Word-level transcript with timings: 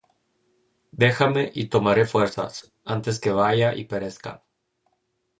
Déjame, 0.91 1.51
y 1.53 1.67
tomaré 1.67 2.07
fuerzas, 2.07 2.71
Antes 2.85 3.19
que 3.19 3.29
vaya 3.31 3.75
y 3.75 3.85
perezca. 3.85 4.43